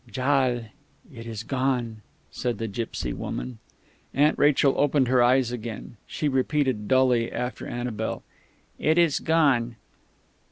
[0.09, 0.65] "Jal
[1.13, 2.01] it is gone,"
[2.31, 3.59] said the gipsy woman.
[4.15, 5.95] Aunt Rachel opened her eyes again.
[6.07, 8.23] She repeated dully after Annabel:
[8.79, 9.75] "It is gone."